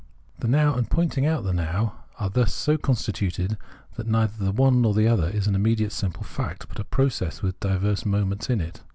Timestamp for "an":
5.45-5.53